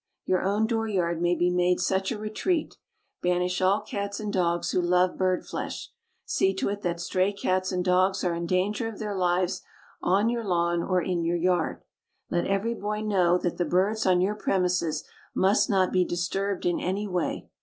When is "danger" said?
8.47-8.87